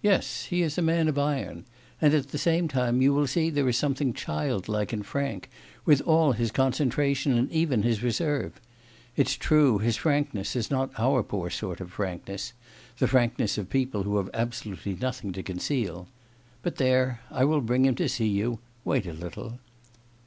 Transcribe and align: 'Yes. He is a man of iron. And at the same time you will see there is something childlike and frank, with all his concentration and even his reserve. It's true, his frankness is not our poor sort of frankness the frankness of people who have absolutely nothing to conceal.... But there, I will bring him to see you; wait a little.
'Yes. 0.00 0.44
He 0.46 0.62
is 0.62 0.78
a 0.78 0.80
man 0.80 1.08
of 1.08 1.18
iron. 1.18 1.66
And 2.00 2.14
at 2.14 2.28
the 2.28 2.38
same 2.38 2.68
time 2.68 3.02
you 3.02 3.12
will 3.12 3.26
see 3.26 3.50
there 3.50 3.68
is 3.68 3.76
something 3.76 4.14
childlike 4.14 4.94
and 4.94 5.04
frank, 5.04 5.50
with 5.84 6.00
all 6.06 6.32
his 6.32 6.50
concentration 6.50 7.36
and 7.36 7.52
even 7.52 7.82
his 7.82 8.02
reserve. 8.02 8.62
It's 9.14 9.34
true, 9.34 9.76
his 9.76 9.98
frankness 9.98 10.56
is 10.56 10.70
not 10.70 10.98
our 10.98 11.22
poor 11.22 11.50
sort 11.50 11.82
of 11.82 11.92
frankness 11.92 12.54
the 12.98 13.08
frankness 13.08 13.58
of 13.58 13.68
people 13.68 14.04
who 14.04 14.16
have 14.16 14.30
absolutely 14.32 14.96
nothing 14.98 15.32
to 15.34 15.42
conceal.... 15.42 16.08
But 16.62 16.76
there, 16.76 17.20
I 17.30 17.44
will 17.44 17.60
bring 17.60 17.84
him 17.84 17.94
to 17.96 18.08
see 18.08 18.28
you; 18.28 18.60
wait 18.86 19.04
a 19.06 19.12
little. 19.12 19.58